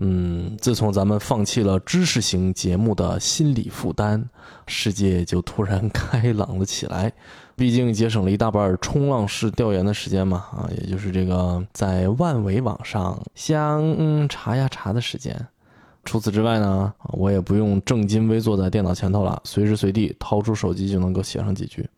[0.00, 4.22] 嗯，自从咱们放弃了知识型节目的心理负担，
[4.66, 7.12] 世界就突然开朗了起来。
[7.54, 15.34] 毕竟节省了一大半冲浪式调研的时间嘛，啊，也就是这个在万维网上想查呀查的时间。
[16.04, 21.88] 除此之外呢，我也不用正襟危坐在电脑前头了，随时随地掏出手机就能够写上几句。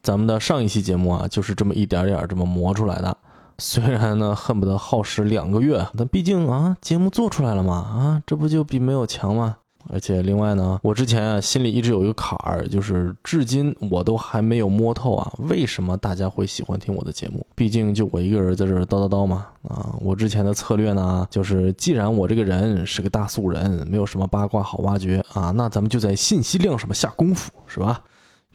[0.00, 3.16] 咱们的上一期节目啊，就是这么一点点这么磨出来的。
[3.60, 9.56] 虽然呢，恨不得耗时两个月， 但毕竟啊，节目做出来了嘛，啊，这不就比没有强吗？
[9.90, 17.44] 而且另外呢，我之前啊，心里一直有一个坎儿，就是至今我都还没有摸透啊，为什么大家会喜欢听我的节目？
[17.54, 28.02] 毕竟就我一个人在这叨叨叨嘛，啊，我之前的策略呢，就是既然我这个人是个大素人，没有什么八卦好挖掘啊，那咱们就在信息量上面下功夫，是吧？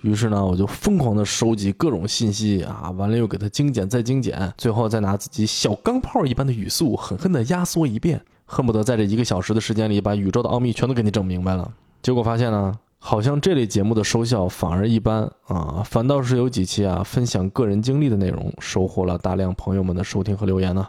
[0.04, 11.72] 于是呢，我就疯狂的收集各种信息啊，完了又给它精简再精简，最后再拿自己小钢炮一般的语速狠狠的压缩一遍，恨不得在这一个小时的时间里把宇宙的奥秘全都给你整明白了。
[12.02, 20.86] 结果发现呢，好像这类节目的收效反而一般啊，反倒是有几期啊分享个人经历的内容，收获了大量朋友们的收听和留言呢。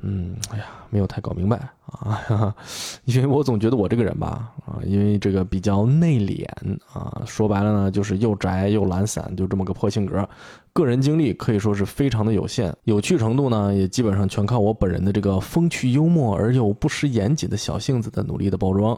[0.00, 2.54] 嗯，哎呀，没有太搞明白啊，
[3.06, 6.46] 因为我总觉得我这个人吧，啊，因为这个比较内敛
[6.92, 10.28] 啊，说白了呢，就是又宅又懒散，就这么个破性格。
[10.72, 18.96] 个人经历可以说是非常的有限，有趣程度呢，也基本上全靠我本人的这个风趣幽默而又不失严谨的小性子的努力的包装。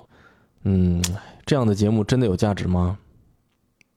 [0.65, 1.03] 嗯，
[1.47, 2.99] 这样的节目真的有价值吗？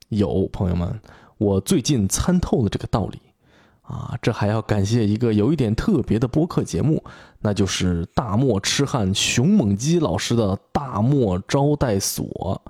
[0.10, 1.02] 有，朋友们，
[1.40, 3.20] 我最近参透了这个道理。
[3.92, 7.04] 啊，这还要感谢一个有一点特别的播客节目，
[7.42, 12.62] 那就是大漠痴汉熊猛鸡老师的大漠招待所。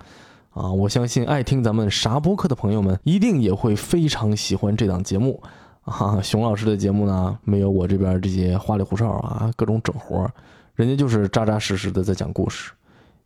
[0.50, 5.42] 啊，我相信爱听咱们啥播客的朋友们一定也会非常喜欢这档节目。
[5.84, 10.28] 啊，熊老师的节目呢，没有我这边这些花里胡哨啊，各种整活，
[10.74, 12.72] 人家就是扎扎实实的在讲故事，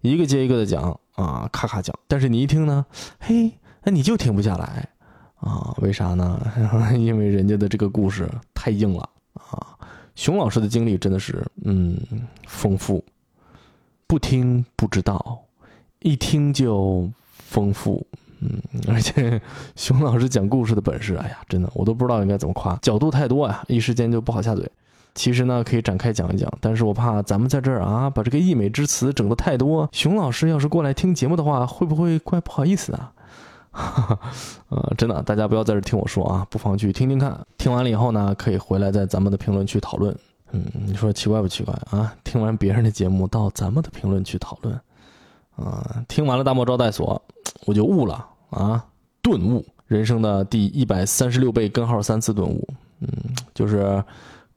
[0.01, 1.97] 一个接一个的讲啊，咔咔讲。
[2.09, 2.85] 但是你一听呢，
[3.19, 4.89] 嘿，那你就停不下来。
[5.39, 6.39] 啊，为啥呢？
[6.97, 9.77] 因为人家的这个故事太硬了啊！
[10.15, 11.99] 熊老师的经历真的是，嗯，
[12.47, 13.03] 丰富，
[14.07, 15.39] 不听不知道，
[15.99, 18.05] 一听就丰富，
[18.39, 18.49] 嗯，
[18.87, 19.39] 而且
[19.75, 24.69] 熊老师讲故事的本事，哎呀，真的我都不知道应该怎么夸，角度太多呀，一时间就不好下嘴。
[25.13, 33.11] 其实呢，可以展开讲一讲，但是我怕咱们在这儿啊，把这个溢美之词整的太多，熊老师要是过来听节目的话，会不会怪不好意思啊？
[33.75, 34.17] 哈，
[34.69, 37.37] 呃，真的，大家不要在这听我说啊，不妨去听听看。
[37.57, 40.15] 听完了以后呢，可以回来在咱们的评论区讨论。
[40.51, 42.13] 嗯，你说奇怪不奇怪啊？
[42.23, 44.79] 听完别人的节目到咱们的评论区讨论，
[45.57, 47.21] 啊，听完了大漠招待所，
[47.65, 48.85] 我就悟了啊，
[49.21, 52.65] 顿悟，人生的第一百三十六倍根号三次顿悟。
[53.01, 53.09] 嗯，
[53.53, 54.01] 就是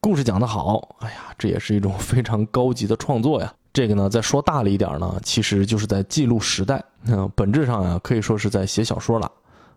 [0.01, 3.53] 故事讲得好，哎呀，这也是一种非常高级的创作呀。
[3.73, 6.83] 这个呢，再说大了一点呢，其实就是在记录时代。
[7.07, 9.31] 嗯，本质上呀，可以说是在写小说了。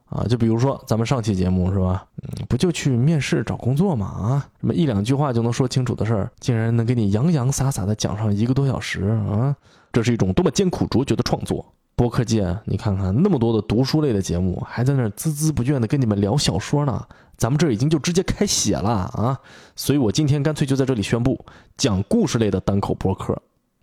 [0.05, 2.05] 啊，就比如说咱们上期节目是吧？
[2.21, 4.05] 嗯，不就去面试找工作嘛？
[4.05, 9.55] 啊，什么一两句话就能说清楚的事儿，竟然能给你洋洋洒洒的讲上一个多小时啊！
[9.91, 11.65] 这是一种多么艰苦卓绝的创作。
[11.95, 17.05] 播客界，你看看那么多的读书类的节目，还在那孜孜不倦的跟你们聊小说呢。
[17.41, 19.35] 咱们这已经就直接开写了啊！
[19.75, 21.43] 所以我今天干脆就在这里宣布，
[21.75, 23.35] 讲故事类的单口播客。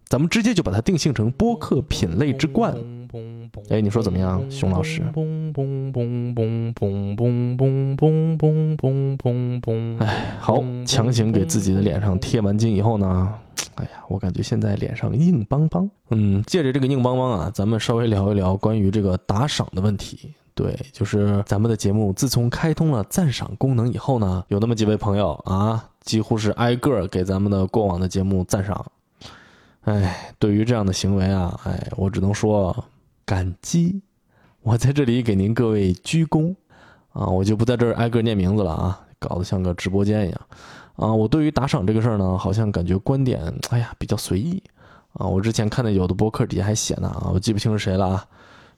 [0.07, 2.73] 咱们直接就把它定性成播客品类之冠。
[3.69, 5.03] 哎，你说怎么样，熊老师？
[9.99, 13.35] 哎，好，强行给自己的脸上贴完金以后呢，
[13.75, 15.91] 哎呀，我感觉现在脸上硬邦邦。
[16.11, 20.33] 嗯，借着这个硬邦邦啊，咱们稍微聊一聊关于这个打赏的问题。
[20.59, 28.84] 对，就是咱们的节目自从开通了赞赏功能以后呢，有那么几位朋友啊，几乎是挨个给咱们的过往的节目赞赏。
[29.83, 32.84] 哎，对于这样的行为啊，哎，我只能说
[33.25, 34.03] 感激。
[34.63, 36.53] 我在这里给您各位鞠躬
[37.13, 40.41] 啊，我就不在这儿挨个念名字了啊，搞得像个直播间一样
[40.97, 41.15] 啊。
[41.15, 43.41] 我对于打赏这个事儿呢，好像感觉观点，
[43.71, 44.61] 哎呀，比较随意
[45.13, 45.25] 啊。
[45.25, 48.27] 我之前看的有的博客底下还写呢啊，我记不清是谁了啊，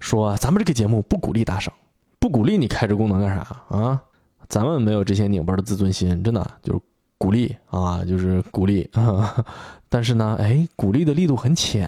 [0.00, 1.73] 说咱们这个节目不鼓励打赏，
[2.19, 4.02] 不鼓励你开这功能干啥啊？
[4.49, 6.81] 咱们没有这些拧巴的自尊心，真的就是
[7.19, 8.91] 鼓励啊，就是鼓励。
[9.88, 11.87] 但是呢，哎，鼓励的力度很浅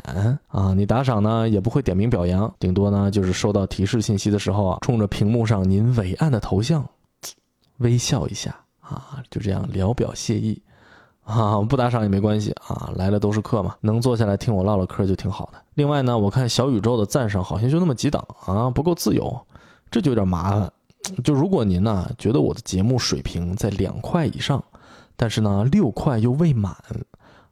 [0.48, 6.86] 啊，你打赏呢也不会点名表扬，顶多呢就是收到提示信息的时候啊，冲着屏幕上您伟岸的头像
[7.78, 10.60] 微笑一下啊，就这样聊表谢意
[11.24, 15.62] 啊， 不打赏也没关系啊，来的都是客嘛，能坐下来听我唠唠嗑就挺好的。
[15.74, 19.38] 另外呢，我看小宇宙的赞赏好像就那么几档啊，不够自由，
[19.90, 20.72] 这就有点麻烦。
[21.24, 24.62] 就如果您呢觉得我的节目水平在两块以上，
[25.16, 26.76] 但是呢六块又未满。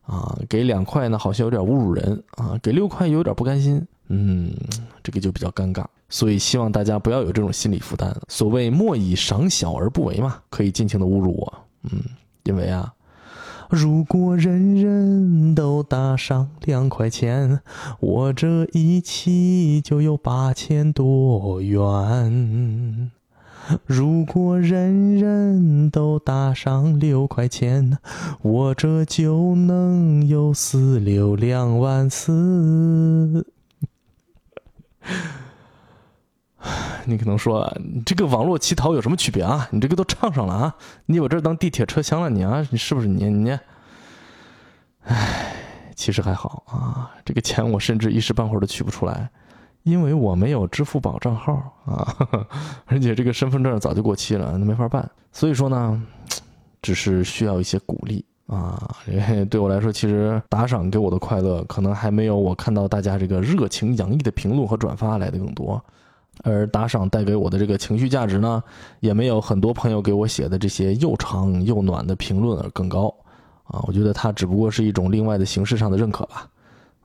[0.07, 4.53] 啊，给两块呢，好像有点侮辱人啊；给六块又有点不甘心，嗯，
[5.05, 5.85] 这个就比较尴尬。
[6.09, 8.13] 所以希望大家不要有这种心理负担。
[8.27, 12.03] 所谓莫以赏小而不为嘛，可以尽情的侮辱我，嗯，
[12.43, 12.93] 因为啊，
[13.71, 17.61] 如果人人都打上两块钱，
[18.01, 23.13] 我这一期就有八千多元。
[23.87, 27.97] 如果人人都打上六块钱，
[28.43, 33.47] 我这就能有四六两万四。
[37.07, 39.67] 你可能说，你这个网络乞讨有什么区别啊？
[39.71, 40.77] 你这个都唱上了啊！
[41.07, 43.59] 你把这当地铁车厢了，你啊，你是不是你你？
[45.05, 45.55] 唉，
[45.95, 49.29] 其实还好啊，这个钱我甚至一时半会儿都取不出来。
[49.83, 51.55] 因为我没有支付宝账号
[51.87, 52.15] 啊，
[52.85, 55.11] 而且这个身份证早就过期了，那没法办。
[55.33, 56.03] 所以说呢，
[56.83, 58.95] 只是需要一些鼓励啊。
[59.49, 65.83] 对我来说，其实打赏给我的快乐，可能还没有我看到大家这个热情洋溢的评论和转发来的更多。
[66.43, 68.63] 而打赏带给我的这个情绪价值呢，
[69.01, 73.15] 也没有很多朋友给我写的这些又长又暖的评论而更高
[73.65, 73.83] 啊。
[73.87, 76.49] 我觉得它只不过是一种另外的形式上的认可吧。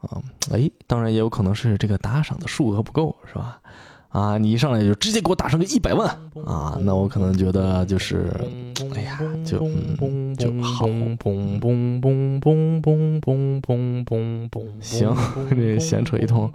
[0.01, 0.21] 啊，
[0.51, 3.59] 哎，当然也有可能是这个打赏的数额不够，是吧？
[4.09, 6.07] 啊，你一上来就直接给我打上个一百万
[6.45, 8.31] 啊，那我可能觉得就是，
[8.93, 9.59] 哎呀，就
[10.37, 10.87] 就好。
[14.79, 15.13] 行，
[15.49, 16.49] 这闲扯一通，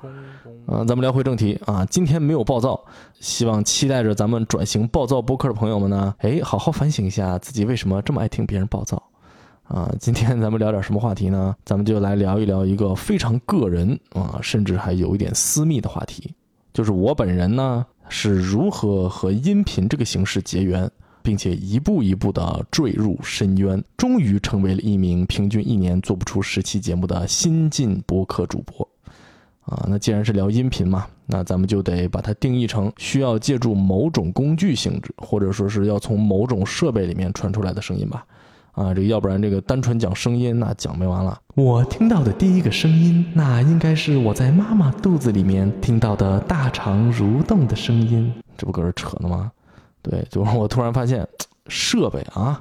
[0.71, 2.81] 啊，咱们聊回正题啊，今天没有暴躁，
[3.19, 9.03] 希望期待着咱们转型暴躁播客的朋友们呢，哎，好好反省一下自己为什么这么爱听别人暴躁。
[9.65, 11.57] 啊，今天咱们聊点什么话题呢？
[11.65, 16.33] 咱们就来聊一聊一个非常个人啊，甚至还有一点私密的话题，
[16.73, 20.89] 就是我本人呢是如何和音频这个形式结缘，
[21.21, 28.89] 并且一步一步的坠入深渊，终于成为了一名平均一年做不出十期节目的新晋播客主播。
[29.71, 38.27] 啊，那既然是聊音频嘛，那咱们就得把它定义成需要借助某种工具性质，或者说是要从某种设备里面传出来的声音吧。
[38.73, 41.41] 啊，这要不然这个单纯讲声音，那讲没完了。
[41.55, 48.33] 我听到的第一个声音，那应该是我在妈妈肚子里面听到的大肠蠕动的声音。
[48.59, 49.53] 这不搁这扯呢吗？
[50.03, 51.27] 对，就是我突然发现，
[51.69, 52.61] 设备啊。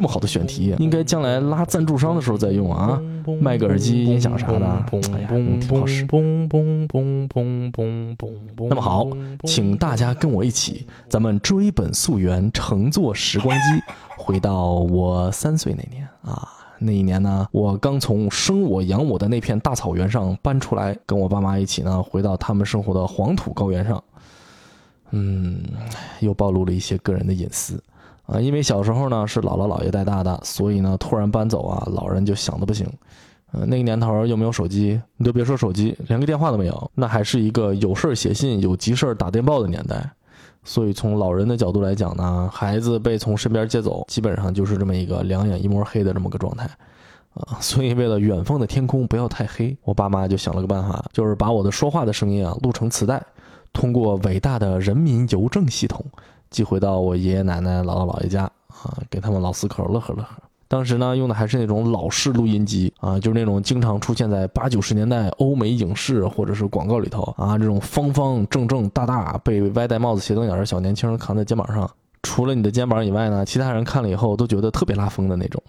[0.00, 2.98] 这么好的选题，应该将来拉赞助商的时候再用啊，
[3.38, 4.66] 卖个耳机、音响啥的，
[5.12, 5.28] 哎呀，
[5.60, 6.06] 挺好使。
[8.70, 9.06] 那么好，
[9.44, 13.62] 请大家跟我一起，咱们追本溯源，乘坐时光机，
[14.16, 16.48] 回到我三岁那年啊。
[16.78, 24.02] 那一年呢，我刚从生我养我的那片大草原上搬出来，跟我爸妈一起呢，回到他们生活的黄土高原上。
[25.10, 25.62] 嗯，
[26.20, 27.78] 又暴露了一些个人的隐私。
[28.30, 32.86] 啊，因为小时候呢是姥姥姥爷带大的，所以呢突然搬走啊，老人就想的不行。
[33.52, 40.08] 呃，那个年头又没有手机，你都别说手机，连个电话都没有，那还是一个有事儿写信、有急事儿打电报的年代。
[40.62, 46.70] 所以从老人的角度来讲呢，孩子被从身边接走，基本上就是这么一个两眼一抹黑的这么个状态。
[47.34, 53.20] 啊， 所以为了远方的天空不要太黑，我爸妈就想了个办法，就是把我的说话的声音啊录成磁带，
[53.72, 56.04] 通过伟大的人民邮政系统。
[56.50, 60.30] 寄回到我爷爷奶奶、姥姥姥爷家啊，给他们老四口乐呵乐呵。
[60.66, 71.90] 当时呢，用的还是那种老式录音机啊，就是那种经常出现在八九十年代欧美影视或者是广告里头啊，这种方方正正、大大被歪戴帽子、斜瞪眼的小年轻人扛在肩膀上，
[72.22, 75.60] 除了你的肩膀以外呢，其他人看了以后都觉得特别拉风的那种。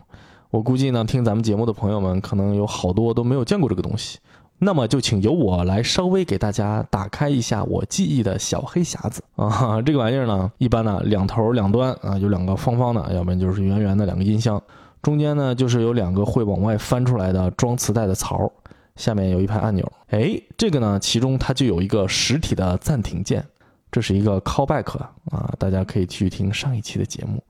[0.52, 4.20] 我估计呢，听咱们节目的朋友们可能有好多都没有见过这个东西。
[4.64, 14.62] 那么就请由我来稍微给大家打开一下我记忆的小黑匣子 啊，这个玩意儿呢，一般呢两头两端啊有两个方方的，要不然就是圆圆的两个音箱，
[15.02, 18.52] 中间呢就是有两个会往外翻出来的装磁带的槽，
[18.98, 19.92] 下面有一排按钮。
[20.10, 23.44] 哎，这个呢其中它就有一个实体的暂停键，
[23.92, 24.96] 这是一个 callback
[25.32, 27.44] 啊，大家可以去听上一期的节目。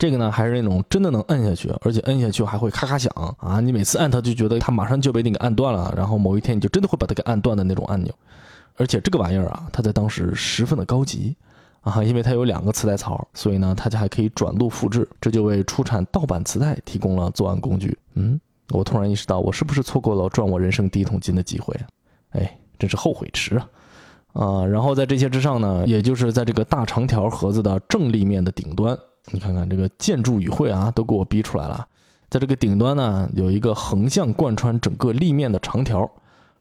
[0.00, 3.60] 这个呢，还是那种真的能摁下去，而且摁下去还会咔咔响啊！
[3.60, 8.10] 你每次按它就觉得它马上就被你给按断了，然后某一天你就真的会把它给按断的那种按钮。
[8.76, 11.36] 而且这个玩意儿啊，它在当时十分的高级
[11.82, 17.94] 啊，因为它有两个磁带槽，所以呢，它就还可以转录复制，这就为出产盗版磁带提供了作案工具。
[18.14, 18.40] 嗯，
[18.70, 21.84] 我突然意识到，我是不是错过了赚我人生第一桶金的机会啊？
[22.30, 23.68] 哎，真是后悔迟啊！
[24.32, 28.98] 啊，然后在这些之上呢，也就是在这个大长条盒子的正立面的顶端，
[29.30, 31.86] 你看看这个建筑语汇啊，都给我逼出来了。
[32.28, 36.10] 在这个顶端呢，有一个横向贯穿整个立面的长条。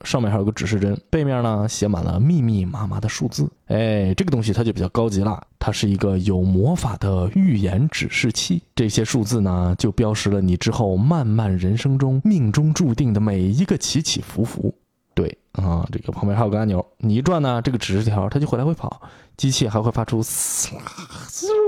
[0.06, 3.52] 上面还有个指示针，背面呢写满了密密麻麻的数字。
[3.66, 8.64] 哎，这个东西它就比较高级了，它是一个有魔法的预言指示器。
[8.74, 14.74] 这些数字呢，就标识了你之后漫漫人生中命中注定的每一个起起伏伏。
[15.14, 19.02] 对啊，这个旁边还有个按钮，你一转呢，这个指示条它就会来回跑，
[19.36, 20.82] 机器还会发出嘶啦
[21.28, 21.59] 嘶啦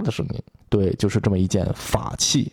[0.00, 0.42] 的声音。
[0.68, 2.52] 对，就是这么一件法器。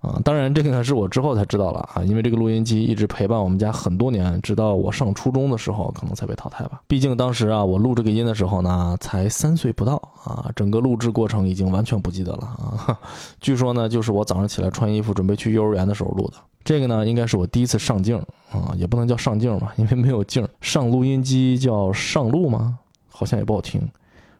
[0.00, 6.80] 啊，当然这个呢是我之后才知道了啊，因为这个录音机一直陪伴我们家很多年，直到我上初中的时候可能才被淘汰吧。
[6.86, 12.96] 毕竟当时啊，我录这个音的时候呢才三岁不到啊，整个录制过程已经完全不记得了啊。
[13.40, 16.34] 据说呢，就是我早上起来穿衣服准备去幼儿园的时候录的。
[16.62, 18.16] 这个呢，应该是我第一次上镜
[18.52, 20.46] 啊，也不能叫上镜吧，因为没有镜。
[20.60, 22.78] 上录音机叫上录吗？
[23.08, 23.80] 好像也不好听。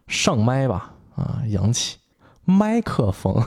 [0.07, 1.97] 上麦吧，啊，洋气，
[2.49, 3.43] 麦克风。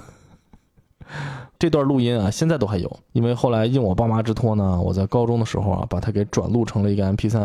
[1.58, 7.40] 这段录音啊，现在都还有，因为后来应我爸妈之托呢，我在高中的时候啊，把它给转录成了一个 MP3，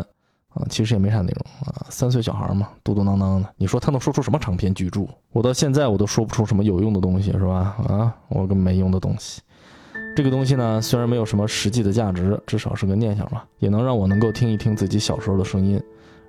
[0.49, 5.07] 啊，其实也没啥内容啊，三岁小孩嘛，嘟嘟囔囔的，你说他能说出什么长篇巨著？
[5.31, 7.77] 我到现在我都说不出什么有用的东西，是吧？
[7.87, 9.41] 啊，我个没用的东西。
[10.13, 15.81] 这个东西呢，虽然没有什么实际的价值，至少是个念想吧，也能让我能够听一听自己小时候的声音，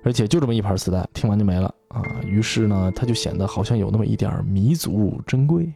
[0.07, 5.69] 而且就这么一盘磁带，听完就没了啊，于是呢，它就显得好像有那么一点弥足珍贵。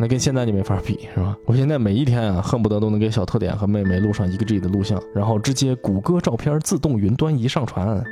[0.00, 1.36] 那跟现在就没法比，是吧？
[1.46, 8.02] 我现在每一天啊，恨不得都能给小特点和妹妹录上一个 G 的录像，然后直接谷歌照片自动云端一上传，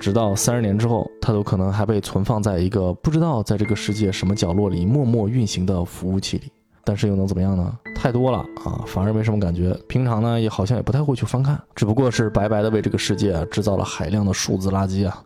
[0.00, 6.50] 直到三十年之后，它都可能还被存放在一个不知道在这个世界什么角落里默默运行的服务器里。
[6.84, 7.78] 但是又能怎么样呢？
[7.94, 9.72] 太多了啊，反而没什么感觉。
[9.88, 15.24] 平常呢，也好像也不太会去翻看，只不过是白白的为这个世界制造了海量的数字垃圾啊。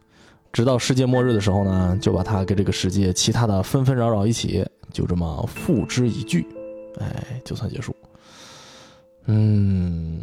[0.52, 4.66] 直到世界末日的时候呢，就把它跟这个世界其他的纷纷扰扰一起。
[4.92, 6.46] 就这么付之一炬，
[7.00, 7.94] 哎，就算结束。
[9.26, 10.22] 嗯，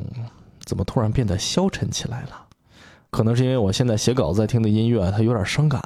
[0.65, 2.29] 怎么突然变得消沉起来了？
[3.11, 5.79] 可能是因为我现在写稿子在听的音乐，它有点伤感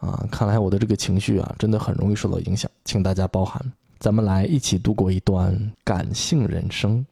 [0.00, 0.24] 啊。
[0.30, 3.60] 看来我的这个情绪啊，真的很容易受到影响，请大家包涵。
[4.00, 7.04] 咱们来一起度过一段感性人生，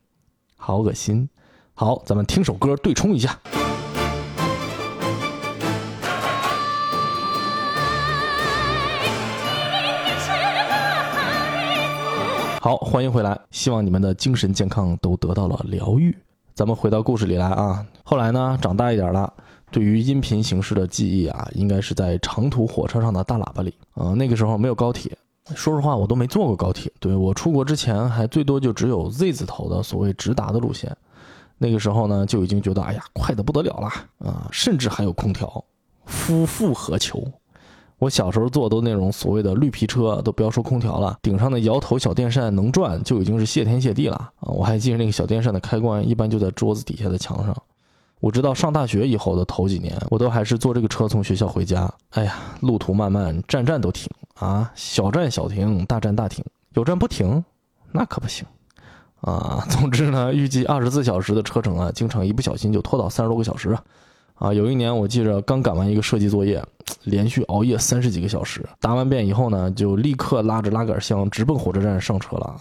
[0.56, 1.28] 好恶心。
[1.74, 3.36] 好，咱们听首歌对冲一下。
[12.60, 13.36] 好，欢迎回来。
[13.50, 16.16] 希望你们的精神健康都得到了疗愈。
[16.54, 17.84] 咱们回到故事里来啊。
[18.04, 19.32] 后来呢，长大一点了，
[19.72, 24.14] 对于音频形式的记忆啊，应该是在长途火车上的大喇叭里啊。
[24.14, 25.10] 那个时候没有高铁，
[25.54, 26.90] 说实话，我都没坐过高铁。
[26.98, 30.94] 对我出国之前，还最多就只有 Z 字头的所谓直达的路线。
[31.58, 35.64] 那个时候呢，就已经觉得哎呀，快的不得了了啊，甚至还有空调，
[36.04, 37.22] 夫复何求？
[37.98, 44.52] 我小时候坐都那种所谓的绿皮车，都不要说空调了，顶上的摇头小电扇能转，就已经是谢天谢地了啊！
[44.52, 47.56] 我还记得那个小电扇的开关，一般就在桌子底下的墙上。
[48.26, 51.88] 我直到上大学以后的头几年，我都还是坐这个车从学校回家。
[52.10, 57.44] 哎呀，路途漫漫，站站都停啊，小站小停，大站大停，有站不停，
[57.92, 58.44] 那可不行
[59.20, 59.64] 啊！
[59.70, 63.84] 总之呢，预计二十四小时的车程啊，经常一不小心就拖到三十多个小时啊。
[64.34, 66.60] 啊，有一年我记着刚赶完一个设计作业，
[67.04, 72.56] 连续熬夜三十几个小时，答完遍以后呢，就立刻拉着拉杆箱直奔火车站上车了。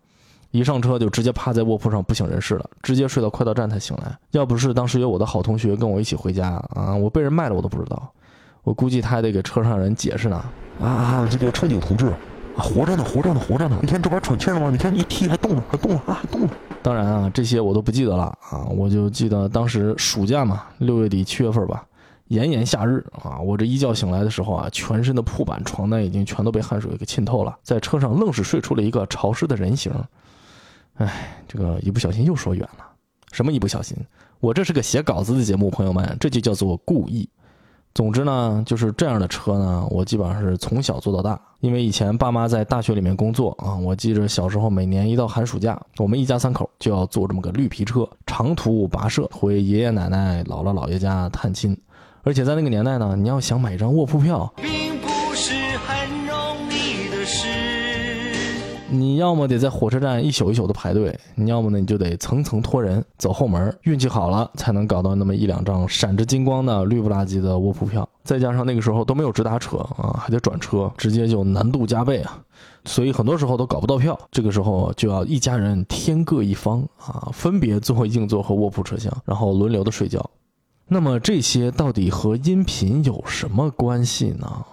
[0.52, 4.18] 一上车就直接趴在卧铺上不省人事了，直接睡到快到站才醒来。
[4.32, 8.12] 要不是当时有我的好同学跟我一起回家啊，我被人卖了我都不知道。
[8.64, 10.44] 我估计他还得给车上人解释呢。
[10.82, 12.12] 啊，这个乘警同志，
[12.58, 13.78] 活着呢，活着呢，活着呢！
[13.82, 14.70] 你看这边喘气了吗？
[14.72, 16.50] 你看一踢还动了，还动了啊，还动了。
[16.82, 21.86] 当然啊，这些我都不记得了啊，我就记得当时暑假嘛，六月底七月份吧，
[22.30, 29.92] 炎炎夏日啊，我这一觉醒来的时候啊，全身的铺板、床单已经全都被汗水给浸透了，在车上愣是睡出了一个潮湿的人形。
[30.96, 32.86] 哎，这个一不小心又说远了，
[33.32, 33.98] 什么一不小心？
[34.40, 37.28] 我这是个写稿子的节目，朋友们，这就叫做故意。
[37.94, 41.40] 总之呢，就是这样的车呢，我基本上是从小坐到大。
[41.62, 51.76] 因为以前爸妈在大学里面工作啊，我记着小时候每年一到寒暑假，我们一家三口就要坐这么个绿皮车，长途跋涉回爷爷奶奶、姥姥姥爷家探亲。
[52.24, 54.54] 而且在那个年代呢，你要想买一张卧铺票，
[59.00, 68.08] 你要么得在火车站一宿一宿的排队，你要么呢你就得层层托人走后门，运气好了才能搞到那么一两张闪着金光的绿不拉几的卧铺票。
[68.24, 72.42] 再加上那个时候都没有直达车啊，还得转车，直接就难度加倍啊，
[72.86, 74.18] 所以很多时候都搞不到票。
[74.32, 80.28] 这个时候就要一家人天各一方啊，分别坐硬座和卧铺车厢，然后轮流的睡觉。
[80.88, 84.66] 那么这些到底和音频有什么关系呢？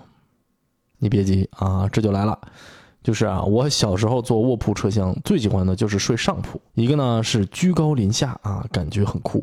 [0.98, 2.38] 你别急啊，这就来了。
[3.02, 9.40] 就是啊，我小时候坐卧铺车厢最喜欢的就是睡上铺，一个呢是居高临下啊，感觉很酷；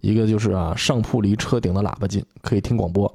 [0.00, 3.12] 一个就是啊，上铺离车顶的喇叭近，可以听广播。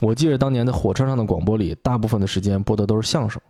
[0.00, 3.40] 我记得当年在火车上的广播里，大部分的时间播的都是相声。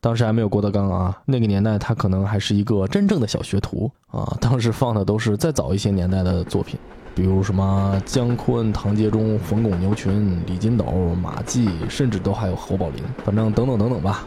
[0.00, 4.36] 当时还没有郭德纲啊，那个年代他可能还是一个真正的小学徒啊。
[4.40, 6.78] 当时放的都是再早一些年代的作品，
[7.14, 10.84] 比如什么姜昆、唐杰忠、冯巩、牛群、李金斗、
[11.20, 14.24] 马季，甚至都还有侯宝林，反正等等等等吧。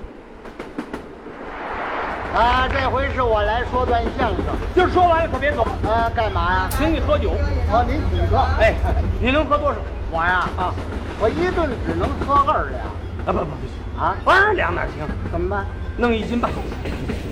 [2.35, 4.45] 啊，这回是我来说段相声。
[4.73, 6.69] 今儿说完了可别走，啊，干嘛呀？
[6.71, 7.31] 请你喝酒。
[7.71, 8.37] 啊，您请客。
[8.59, 8.73] 哎，
[9.19, 9.77] 你能喝多少？
[10.11, 10.73] 我呀，啊，
[11.19, 12.81] 我一顿只能喝二两。
[13.25, 15.05] 啊不不不行啊二两哪行？
[15.31, 15.65] 怎么办？
[15.97, 16.49] 弄一斤半。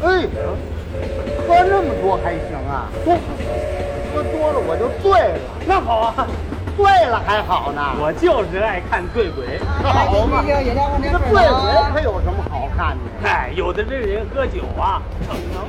[0.04, 0.25] 哎，
[1.48, 2.89] 喝那么多还行啊？
[3.06, 3.12] 不，
[4.13, 5.39] 喝多了我就醉了。
[5.66, 6.27] 那好啊，
[6.75, 7.82] 醉了还好呢。
[8.00, 9.60] 我就是爱看醉鬼。
[9.82, 10.54] 好嘛，这
[11.10, 11.42] 醉鬼
[11.94, 12.47] 可有什么好
[12.77, 13.27] 看的？
[13.27, 15.67] 哎，有的这人喝酒啊，逞能。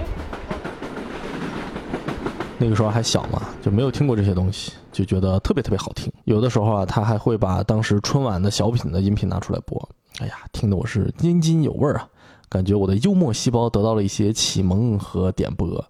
[2.59, 6.13] 那个时候还小嘛，就没有听过这些东西，就觉得特别特别好听。
[6.25, 9.89] 有的时候啊，他还会把当时春晚的小品的音频拿出来播。
[10.19, 12.07] 哎呀，听得我是津津有味啊，
[12.51, 15.83] 感觉我的幽默细胞得到了一些启蒙和点拨。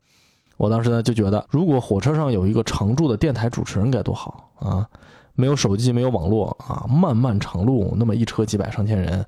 [0.57, 4.87] 我当时呢就觉得，如果火车上有一个常驻的电台主持人该多好啊！
[5.35, 9.25] 没有手机，没有网络啊，漫漫长路，那么一车几百上千人，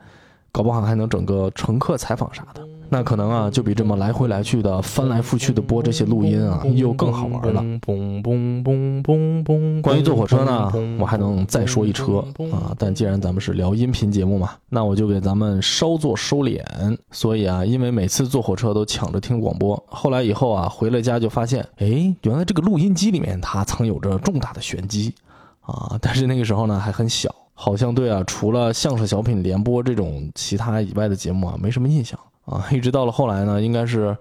[0.53, 2.67] 搞不好还能整个乘客采访啥的。
[2.93, 7.63] 那可能啊，就比这么来回来去的翻来覆去的播这些录音啊，又更好玩了。
[9.81, 12.19] 关于坐火车呢，我还能再说一车
[12.53, 12.75] 啊。
[12.77, 16.65] 但既然咱们是聊音频节目嘛，那我就给咱们稍作收敛。
[17.13, 25.15] 所以啊，因为每次坐火车都抢着听广播，后来以后啊，回了家就发现，哎，原来这个录音机里面它藏有着重大的玄机
[25.61, 25.97] 啊。
[26.01, 32.19] 但是那个时候呢，还很小，好像对啊，除了相声小品联播这种其他以外的节目啊，没什么印象。
[32.47, 34.17] 啊，一直到了后来呢，应该是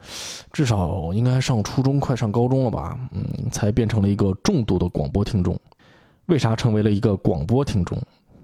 [0.52, 5.58] 至少应该上初中，快上高中了吧，嗯，才变成了一个重度的广播听众。
[6.26, 7.98] 为啥成为了一个广播听众？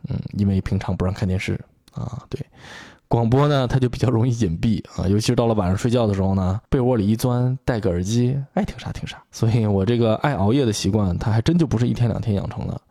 [0.08, 1.60] 嗯，因为平常不让看电视
[1.94, 2.24] 啊。
[2.30, 2.40] 对，
[3.10, 9.22] 广播呢，它就比较容易隐蔽啊，尤其是到了晚上睡觉的时候呢，被窝里一钻，戴个耳机，爱听啥听啥。
[9.30, 12.82] 所以我这个爱熬夜的习惯，它还真就不是一天两天养成的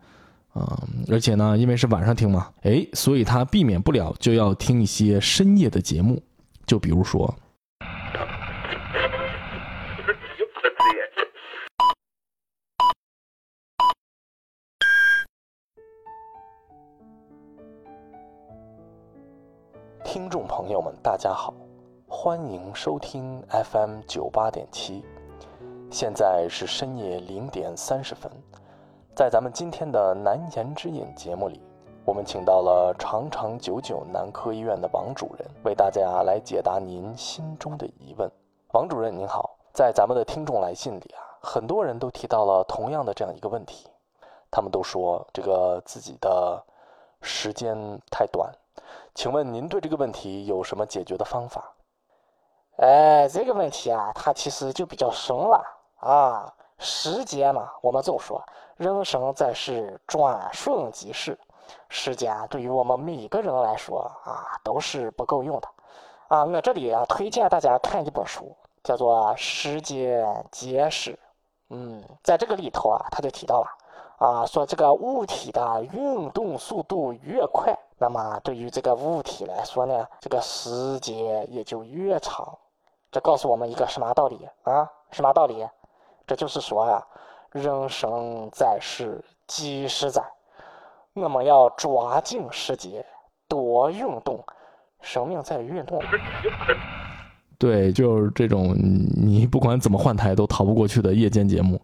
[0.54, 0.82] 啊。
[1.10, 6.22] 而且呢，因为是晚上听嘛，哎，所以他避免不了就要听一些深夜的节目。
[6.66, 7.34] 就比如说，
[20.02, 21.52] 听众朋友们，大家好，
[22.06, 25.04] 欢迎收听 FM 九八点七，
[25.90, 28.30] 现在是深夜零点三十分，
[29.14, 31.62] 在咱们今天的难言之隐节目里。
[32.04, 38.28] 我们请到了长长久久男科医院的王主任，为大家来解答您心中的疑问。
[38.72, 43.88] 王主任您好，在咱们的听众来信里啊，很多人都提到了同样的这样一个问题，
[44.50, 46.60] 他们都说这个自己的
[47.22, 47.76] 时间
[48.10, 48.52] 太短，
[49.14, 51.72] 请问您对这个问题有什么解决的方法？
[52.78, 55.64] 哎，这个问题啊，它其实就比较深了
[56.00, 56.52] 啊。
[56.84, 58.40] 时间嘛，我们就说，
[58.76, 61.36] 人生在世，转瞬即逝。
[61.88, 65.68] 时间对于我们每个人来说啊，都是不够用的
[66.28, 66.44] 啊。
[66.44, 71.12] 我这里啊，推荐大家看一本书，叫做《时间简史》。
[71.70, 73.66] 嗯，在这个里头啊，他就提到了
[74.18, 82.46] 啊，说这个物体的运动速度越快，那么对于这个物体来说呢，这个时间也就越长。
[83.10, 84.90] 这告诉我们一个什么道理啊？
[85.10, 85.66] 什么道理？
[86.26, 87.02] 这就是说啊，
[87.52, 90.22] 人生在世几十载。
[91.14, 93.04] 我们要抓紧时间，
[93.48, 94.44] 多运动。
[95.00, 96.02] 生命在于运动。
[97.58, 101.78] 对，就是这种你不管怎么换台都逃不过去的夜间节目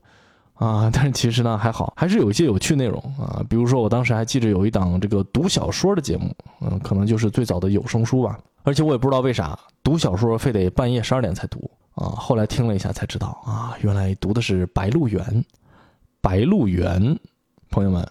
[0.55, 0.91] 啊。
[0.91, 3.45] 但是其实呢还好，还是有一些有趣内容啊。
[3.47, 8.39] 比如说我当时还记着有一档这个读小说的节目，嗯，可能就是最早的有声书吧。
[8.63, 12.19] 而且我也不知道为啥读小说非得半夜十二点才读啊。
[12.19, 15.23] 后来听了一下才知道啊，原来读的是《白鹿原》。
[16.21, 17.01] 《白鹿原》，
[17.71, 18.05] 朋友们。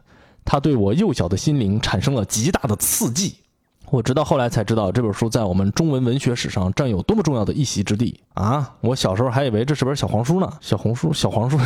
[0.45, 3.36] 他对我幼小的心灵产生了极大的刺激，
[3.91, 8.75] 我直到后来才知道这本书在我们中文文学史上占有多么重要的一席之地啊！
[8.82, 11.60] 我小时候还以为这是本小黄书呢，小红书、小黄书。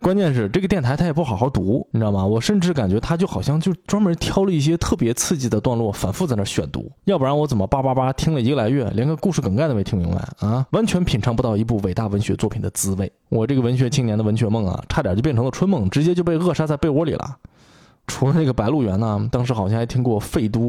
[0.00, 2.24] 关键是这个电台它也不好好读，你知道吗？
[2.24, 10.66] 我甚至感觉它就好像就专门挑了一些特别刺激的段落，反复在那选读，要不然我怎么叭叭叭听了一个来月，连个故事梗概都没听明白啊？
[10.70, 13.12] 完全品尝不到一部伟大文学作品的滋味。
[13.28, 17.36] 我这个文学青年的文学梦啊，差点就变成了春梦，直接就被扼杀在被窝里了。
[18.06, 20.68] 除了那个《白鹿原》呢，当时好像还听过《废都》，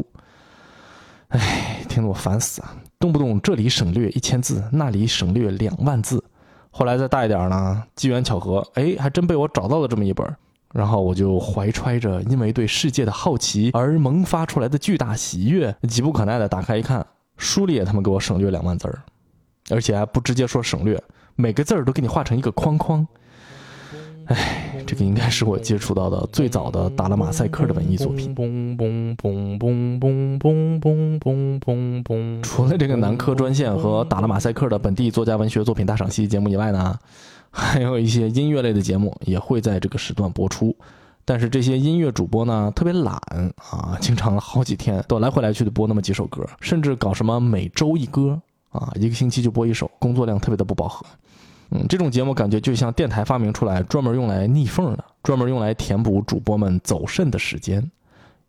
[1.28, 2.76] 哎，听得我烦死啊！
[2.98, 6.22] 动不动这里省略一千字，那里省略两万字。
[6.74, 10.26] 后来再大一点呢，机缘巧合，哎，还真被我找到了这么一本，
[10.72, 17.06] 然后我就怀揣着因为对世界的好奇而萌发出来的巨大喜悦，急不可耐的打开一看，
[17.36, 19.02] 书里也他妈给我省略两万字儿，
[19.70, 21.00] 而且还不直接说省略，
[21.36, 23.06] 每个字儿都给你画成一个框框。
[24.32, 28.34] 哎，这个应该是我接触到的最早的打了马赛克的文艺作品。
[32.42, 36.98] 除了这个南科专线和打了马赛克的本地作家文学作品大赏析节目以外呢，
[37.50, 40.74] 还有一些音乐类的节目也会在这个时段播出。
[41.24, 43.14] 但是这些音乐主播呢，特别懒
[43.56, 48.40] 啊，经常好几天都来回来去的播那么几首歌，甚至搞什么每周一歌
[48.70, 51.04] 啊，一个星期就播一首，工作量特别的不饱和。
[51.74, 57.90] 嗯，这种节目感觉就像电台发明出来专门用来逆缝的，专门用来填补主播们走肾的时间。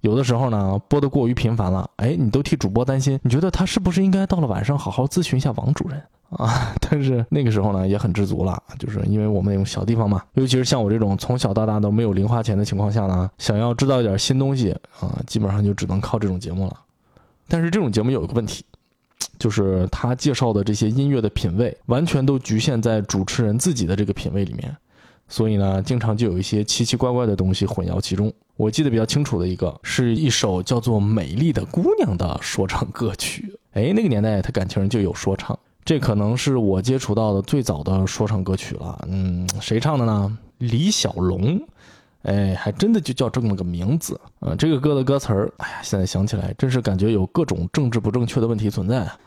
[0.01, 5.97] 有的时候呢，播的过于频繁了，哎，你都替主播担心，你觉得他是不是应该到了晚上好好咨询一下王主任
[6.31, 6.75] 啊？
[6.81, 16.77] 但是那个时候呢，也很知足了，就是因为我们那种小地方嘛，尤其是像我这种从小到大都没有零花钱的情况下呢，想要知道一点新东西啊，基本上就只能靠这种节目了。
[17.47, 18.65] 但是这种节目有一个问题。
[19.43, 24.73] 就是他介绍的这些音乐的品味，完全都局限在主持人自己的这个品味里面，
[25.27, 28.32] 所以呢，经常就有一些奇奇怪怪的东西混淆其中。
[28.56, 33.53] 我记得比较清楚的一个，是一首叫做《美丽的姑娘》的说唱歌曲。
[33.73, 38.97] 哎，那个年代他感情就有说唱，这可能是我接触到的最早的说唱歌曲了。
[39.10, 40.38] 嗯，谁唱的呢？
[40.60, 41.62] 李小龙。
[42.21, 44.56] 哎，还真的就叫这么个名字啊！
[44.58, 49.19] 这个歌的歌词儿，哎呀，现在想起来，真是感觉有各种政治不正确的问题存在啊！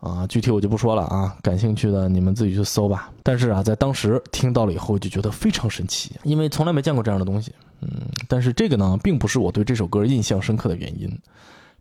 [0.00, 3.12] 啊具体我就不说了啊，感兴趣的你们自己去搜吧。
[3.22, 7.52] 但是啊，在当时听到了以后，就觉得非常神奇，因为从来没见过这样的东西。
[7.82, 7.88] 嗯，
[8.28, 11.10] 但是这个呢，并不是我对这首歌印象深刻的原因，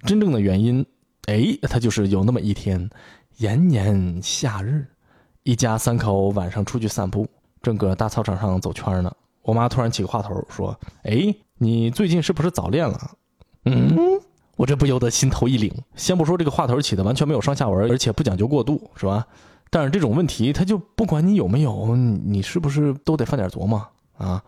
[0.04, 0.86] 真正的原因，
[1.28, 2.90] 哎，它就是有那么一天，
[3.38, 4.86] 炎炎夏日，
[5.44, 7.28] 一家三口晚上出去散步，
[7.62, 9.12] 正搁大操场上走圈呢。
[9.42, 13.12] 我妈突然起个话头说：“哎，你最近是不是早恋了？”
[13.66, 13.98] 嗯，
[14.60, 15.72] 我这不由得心头一凛。
[15.96, 19.26] 先不说这个话头起的完全没有上下文，而且不讲究过度，是吧？
[19.70, 23.82] 但是这种问题，他就不管你有没有，你是不是都得犯点琢磨
[24.18, 24.44] 啊？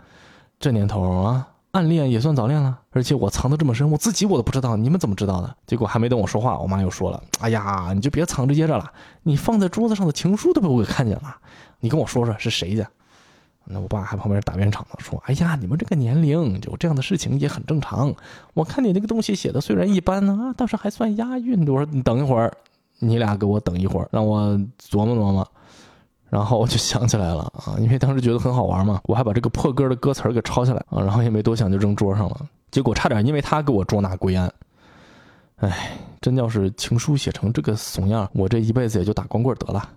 [0.60, 2.78] 这年头啊，暗恋也算早恋了。
[2.90, 5.56] 而且我藏的这么深，我自己我都不知道，你们怎么知道的？
[5.66, 8.92] 结果还没等我说话，我妈又说了：“哎呀，你就别藏着掖着了，
[9.24, 11.38] 你放在桌子上的情书都被我给看见了，
[11.80, 12.86] 你跟我说说是谁家？”
[13.72, 18.14] 那我爸还旁边打圆场呢，说：“哎呀，你们这个年龄有这样的事情也很正常。
[18.54, 22.52] 我看你那个东西写的虽然一般呢，倒是还算押韵。”我说：“你等一会儿，
[23.00, 24.42] 你俩给我等一会儿，让我
[24.80, 25.48] 琢磨琢磨。”
[26.30, 32.48] 然后我就想起来了啊，因为当时觉得很好玩嘛，我还把这个破歌的歌词给抄下来啊，然后也没多想就扔桌上了。
[32.72, 34.50] 结果差点因为他给我捉拿归案。
[35.58, 39.90] 哎，真要是情书写成这个怂样，我这一辈子也就打光棍得了。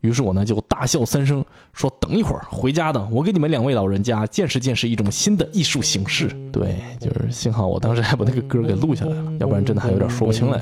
[0.00, 10.58] 于是我呢就大笑三声，说：“等一会儿回家的，我给你们两位老人家见识见识一种新的艺术形式。”对，就是幸好我当时还把那个歌给录下来了，要不然真的还有点说不清来。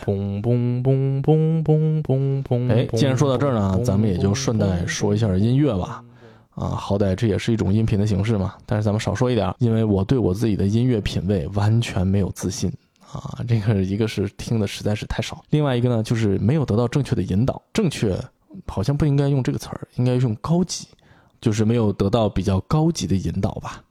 [2.70, 6.02] 哎，既然说到这儿呢，咱们也就顺带说一下音乐吧。
[6.54, 8.54] 啊，好歹这也是一种音频的形式嘛。
[8.64, 12.72] 但是咱们少说一点，因为我对我自己的音乐品味完全没有自信
[13.12, 13.44] 啊。
[13.46, 18.16] 这个一个是听的实在是太少，另外一个呢就是没有得到正确的引导，正确。
[18.66, 20.88] 好像不应该用这个词儿，应该用高级，
[21.40, 23.82] 就是没有得到比较高级的引导吧。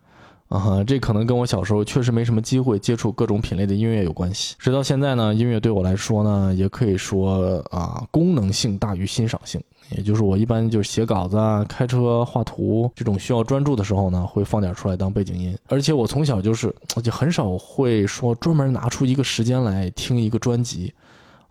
[0.47, 4.55] 啊，这可能跟我小时候确实没什么机会接触各种品类的音乐有关系。
[4.59, 9.59] 直到现在呢，音乐对我来说呢，也可以说啊，功能性大于欣赏性。
[9.89, 15.57] 也就是我一般就是写稿子啊、开车画图这种需要专注的时候呢，会放点出来当背景音。
[15.67, 20.93] 而且我从小就是，我就很少会说专门拿出一个时间来听一个专辑。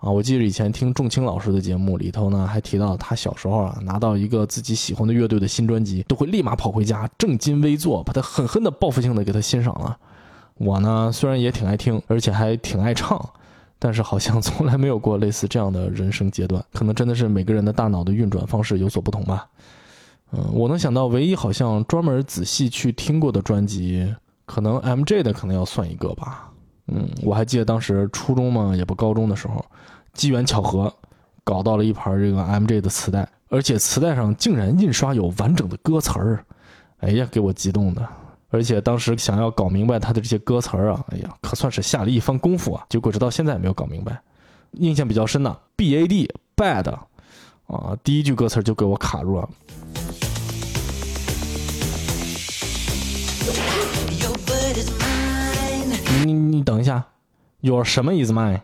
[0.05, 9.97] 啊，我记得以前听仲青老师的节目里头呢，还提到他小时候啊，拿到一个自己喜欢的乐队的新专辑，都会立马跑回家正襟危坐，把它狠狠的报复性的给他欣赏了。
[10.57, 13.19] 我呢，虽然也挺爱听，而且还挺爱唱，
[13.79, 16.63] 但是好像 从来没有过类似这样的人生阶段。
[16.75, 19.49] 可能真的是每个人的大脑的运转方式有所不同吧。
[20.33, 24.15] 嗯，我能想到唯一好像专门仔细去听过的专辑，
[24.45, 26.51] 可能 MJ 的可能要算一个吧。
[26.89, 29.65] 嗯，我还记得当时初中嘛，也不高中的时候。
[30.15, 30.93] 机缘巧合，
[31.43, 36.45] 搞到了一盘这个 MJ 的磁带，而且磁带上竟然印刷有完整的歌词儿。
[37.01, 38.07] 哎呀，给我激动的。
[38.51, 42.87] 而且当时想要搞明白他的这些歌词儿啊，哎呀，可算是下了一番功夫啊。
[42.89, 44.21] 结果直到现在也没有搞明白。
[44.73, 46.89] 印象比较深的 B A D bad
[47.67, 49.49] 啊，第一句歌词就给我卡住了。
[56.25, 57.05] 你你等一下
[57.61, 58.61] ，Your 什么 is mine？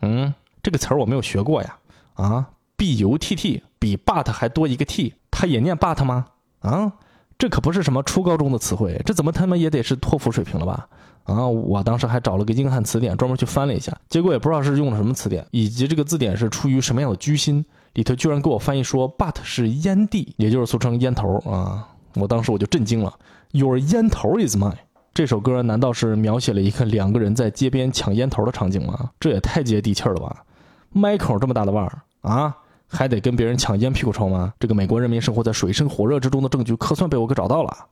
[0.00, 0.32] 嗯，
[0.68, 1.78] 这个词儿我没有学过呀。
[2.12, 6.26] 啊，B U T T 比 but 还多一个 t，它也念 but 吗？
[6.60, 6.92] 啊，
[7.38, 10.86] 这可不是什么初高中的词汇，这怎么他妈也得是托福水平了吧？
[11.24, 21.88] 啊，我当时还找了个英汉词典，专门去翻了一下，结果也不知道是用了什么词典，以及这个字典是出于什么样的居心，里头居然给我翻译说 but 是烟蒂，也就是俗称烟头啊。
[22.16, 23.18] 我当时我就震惊了
[23.52, 24.74] ，Your 烟头 is mine。
[25.14, 29.10] 这首歌难道是描写了一个两个人在街边抢烟头的场景吗？
[29.18, 30.44] 这也太接地气了吧！
[30.90, 34.52] 麦口这么大的腕儿啊，还得跟别人抢烟屁股抽吗？
[34.58, 37.86] 这个美国人民生活在水深火热之中的证据可算被我给找到了。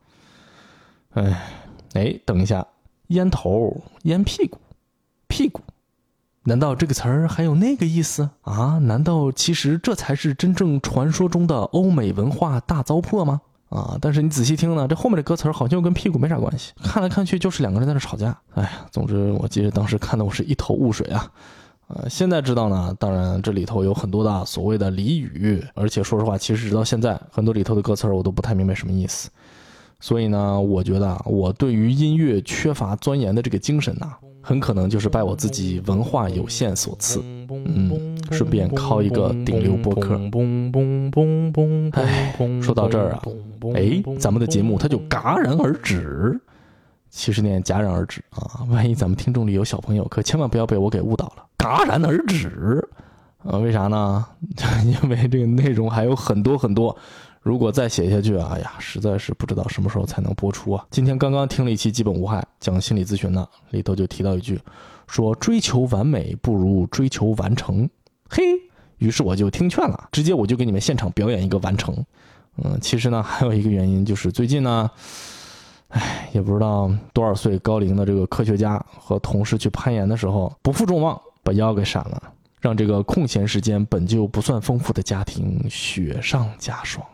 [1.15, 1.43] 哎，
[1.95, 2.67] 哎，等一下，
[3.09, 4.59] 烟头、烟屁股、
[5.29, 5.61] 屁股，
[6.45, 8.79] 难道这个词儿还有那个意思啊？
[8.79, 13.41] 难道其实这才是真正传说中的欧美文化大糟粕吗？
[13.69, 13.99] 啊！
[14.01, 16.73] 但是你仔细听呢，这后面的歌词好像又跟屁股没啥关系。
[16.83, 18.37] 看来看去就是两个人在那吵架。
[18.55, 21.31] 哎呀，总之我记得当时看的我是一头雾水啊。
[21.89, 29.31] 呃，现在知道呢，当然这里头有很多的所谓的俚语，而且说实话，其实直到现在，很多里头的歌词我都不太明白什么意思。
[30.01, 37.21] 所以呢，我觉得我对于音乐缺乏钻研的这个精神呐，很可能就是拜我自己文化有限所赐。
[37.49, 40.21] 嗯，顺便靠一个顶流播客。
[41.93, 43.23] 哎，说到这儿啊，
[43.75, 46.39] 哎，咱们的节目它就戛然而止。
[47.11, 51.47] 七十年戛然而止啊，万一咱们听众里有小朋友，可千万不要被我给误导了。
[51.59, 52.87] 戛然而止，
[53.39, 54.27] 啊，为啥呢？
[54.85, 56.97] 因为这个内容还有很多很多。
[57.41, 60.85] 如果再写下去，哎呀，实在是不知道什么时候才能播出啊！
[60.91, 64.61] 今天刚刚听了一期《基本无害》，讲心理咨询的，里头就提到一句，
[65.07, 67.89] 说追求完美不如追求完成。
[68.29, 68.43] 嘿，
[68.99, 71.95] 于是我就听劝了，直接我就给你们现场表演一个完成。
[72.65, 74.91] 嗯，其实呢，还有一个原因就是最近呢，
[75.89, 82.23] 哎，也不知道多少岁高龄的这个科学家和同事去攀岩的时候，不负众望，把腰给闪了，
[82.61, 87.05] 让这个空闲时间本就不算丰富的家庭雪上加霜。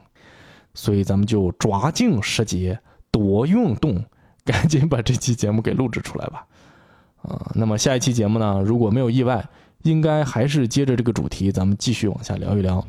[0.75, 2.79] 所以咱们就抓紧时节，
[3.11, 4.03] 多运动，
[4.43, 6.47] 赶紧把这期节目给录制出来吧。
[7.21, 9.47] 啊，那么下一期节目呢，如果没有意外，
[9.83, 12.83] 应该还是接着这个主题，咱们继续往下聊一聊。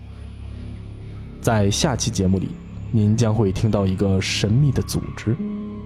[1.41, 2.47] 在下期节目里，
[2.89, 5.35] 您将会听到一个神秘的组织，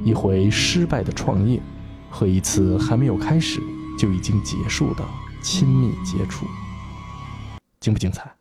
[0.07, 1.61] 一回失败的创业，
[2.09, 3.59] 和一次还没有开始
[3.99, 5.03] 就已经结束的
[5.43, 6.45] 亲密接触。
[7.81, 8.33] 精不精彩？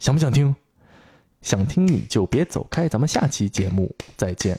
[0.00, 0.52] 想不想听？
[1.42, 4.58] 想听你就别走开，咱们下期节目再见。